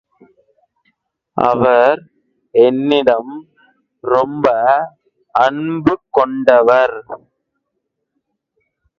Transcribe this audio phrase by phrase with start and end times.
[1.37, 1.99] அவர்
[2.53, 3.33] என்னிடம்
[4.03, 4.47] ரொம்ப
[5.35, 6.95] அன்பு கொண்டவர்.